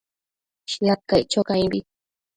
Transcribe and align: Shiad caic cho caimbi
Shiad 0.71 0.99
caic 1.09 1.27
cho 1.31 1.41
caimbi 1.47 1.79